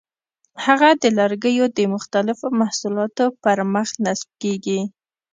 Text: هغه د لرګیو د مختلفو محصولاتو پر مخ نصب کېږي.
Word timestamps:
هغه 0.65 0.89
د 1.01 1.03
لرګیو 1.19 1.65
د 1.77 1.79
مختلفو 1.93 2.47
محصولاتو 2.59 3.25
پر 3.43 3.57
مخ 3.73 3.89
نصب 4.05 4.29
کېږي. 4.41 4.79